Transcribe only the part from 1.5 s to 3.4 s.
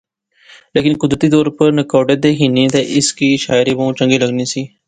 پر نکوٹے تھی ہنی اس کی